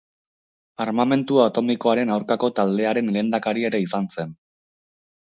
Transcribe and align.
Armamentu 0.85 1.35
atomikoaren 1.43 2.13
aurkako 2.15 2.49
taldearen 2.59 3.11
lehendakari 3.17 3.67
ere 3.71 3.83
izan 3.85 4.09
zen. 4.17 4.33